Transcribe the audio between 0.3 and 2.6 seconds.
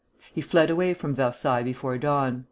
He fled away from Versailles before dawn.